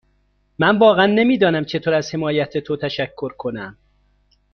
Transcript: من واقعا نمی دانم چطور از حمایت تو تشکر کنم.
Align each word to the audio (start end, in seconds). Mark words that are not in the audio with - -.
من 0.59 0.77
واقعا 0.77 1.05
نمی 1.05 1.37
دانم 1.37 1.65
چطور 1.65 1.93
از 1.93 2.15
حمایت 2.15 2.57
تو 2.57 2.77
تشکر 2.77 3.33
کنم. 3.33 3.77